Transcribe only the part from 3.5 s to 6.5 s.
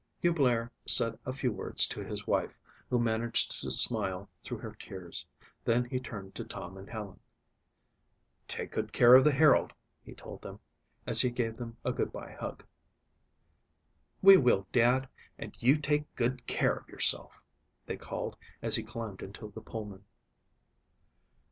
to smile through her tears. Then he turned to